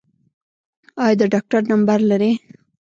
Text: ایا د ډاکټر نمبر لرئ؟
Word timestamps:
ایا 1.03 1.15
د 1.19 1.21
ډاکټر 1.33 1.61
نمبر 1.71 1.99
لرئ؟ 2.09 2.31